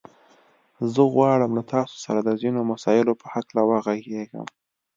زه 0.93 1.01
غواړم 1.13 1.51
له 1.57 1.63
تاسو 1.73 1.95
سره 2.05 2.19
د 2.23 2.29
ځينو 2.41 2.59
مسايلو 2.71 3.13
په 3.21 3.27
هکله 3.35 3.61
وغږېږم. 3.69 4.45